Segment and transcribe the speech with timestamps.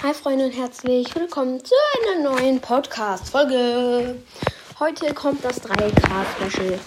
[0.00, 1.74] Hi Freunde und herzlich willkommen zu
[2.06, 4.14] einer neuen Podcast-Folge.
[4.78, 6.78] Heute kommt das 3K-Special.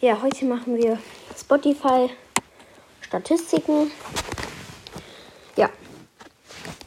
[0.00, 0.98] Ja, heute machen wir
[1.38, 3.92] Spotify-Statistiken.
[5.54, 5.70] Ja,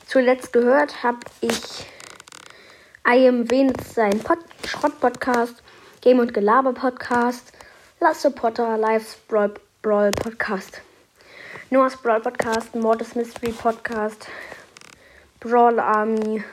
[0.06, 1.86] zuletzt gehört habe ich
[3.08, 5.64] I am Venus sein Pod Schrott-Podcast,
[6.02, 7.54] Game- und Gelaber-Podcast,
[8.02, 10.82] Lasse Potter Live Brawl, Brawl Podcast.
[11.74, 14.28] Noah's Brawl Podcast, Mortis Mystery Podcast,
[15.40, 16.44] Brawl Army,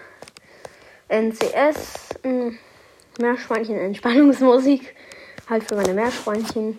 [1.09, 2.57] NCS, hm,
[3.19, 4.95] Meerschweinchen Entspannungsmusik,
[5.51, 6.79] halt für meine Meerschweinchen,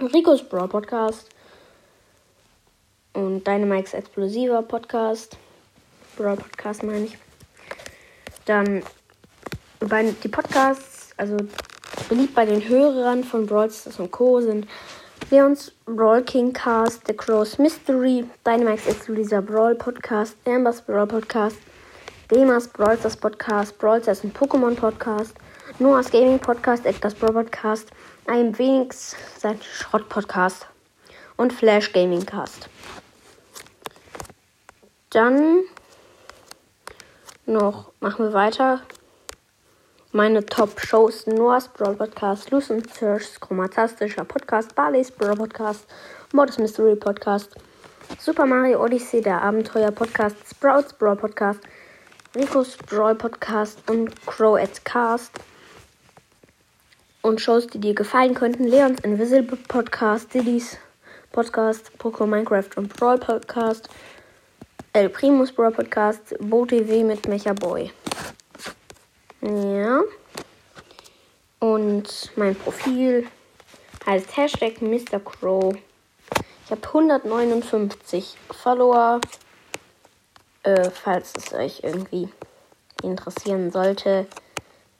[0.00, 1.28] Ricos Brawl Podcast
[3.12, 5.36] und Dynamikes Explosiver Podcast,
[6.16, 7.18] Brawl Podcast meine ich.
[8.46, 8.82] Dann
[9.80, 11.36] die Podcasts, also
[12.08, 14.40] beliebt bei den Hörern von Brawl Stars und Co.
[14.40, 14.66] sind
[15.30, 21.58] Leons Brawl King Cast, The Crow's Mystery, Dynamax Exclusive Brawl Podcast, Ambers Brawl Podcast,
[22.28, 25.34] Gamers Brawl Podcast, Brawl und Pokémon Podcast,
[25.78, 27.90] Noah's Gaming Podcast, Edgar's Brawl Podcast,
[28.26, 30.66] am Phoenix, sein Schrott Podcast
[31.36, 32.70] und Flash Gaming Cast.
[35.10, 35.60] Dann
[37.44, 38.80] noch machen wir weiter
[40.12, 45.86] meine Top-Shows Noah's Brawl Podcast, Lucent Search, Chromatastischer Podcast, Barley's Brawl Podcast,
[46.32, 47.54] Modus Mystery Podcast,
[48.18, 51.60] Super Mario Odyssey, der Abenteuer Podcast, Sprouts Brawl Podcast,
[52.34, 55.32] Rico's Brawl Podcast und Crow at Cast.
[57.20, 60.78] Und Shows, die dir gefallen könnten, Leons Invisible Podcast, Diddy's
[61.32, 63.90] Podcast, Poco Minecraft und Brawl Podcast,
[64.94, 67.92] El Primus Brawl Podcast, Bo TV mit Mecha Boy.
[69.40, 70.02] Ja.
[71.60, 73.26] Und mein Profil
[74.06, 75.20] heißt Hashtag Mr.
[75.20, 75.76] Crow.
[76.64, 79.20] Ich habe 159 Follower.
[80.64, 82.28] Äh, falls es euch irgendwie
[83.02, 84.26] interessieren sollte.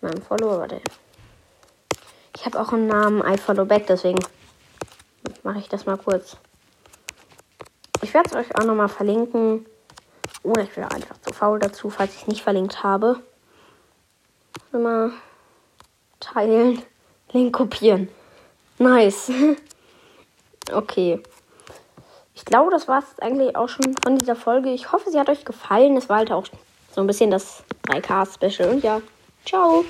[0.00, 0.80] Mein Follower, warte.
[2.36, 4.24] Ich habe auch einen Namen I follow back, deswegen
[5.42, 6.36] mache ich das mal kurz.
[8.00, 9.66] Ich werde es euch auch nochmal verlinken.
[10.44, 13.20] Oder ich wäre einfach zu faul dazu, falls ich es nicht verlinkt habe.
[14.72, 15.12] Immer
[16.20, 16.82] teilen,
[17.32, 18.08] Link kopieren.
[18.78, 19.30] Nice.
[20.72, 21.22] okay.
[22.34, 24.70] Ich glaube, das war es eigentlich auch schon von dieser Folge.
[24.70, 25.96] Ich hoffe, sie hat euch gefallen.
[25.96, 26.46] Es war halt auch
[26.92, 28.70] so ein bisschen das 3K-Special.
[28.70, 29.00] Und ja,
[29.44, 29.84] ciao.